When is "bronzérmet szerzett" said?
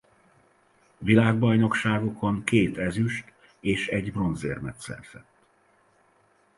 4.13-5.37